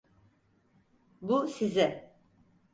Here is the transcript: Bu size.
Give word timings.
Bu 1.21 1.47
size. 1.47 2.11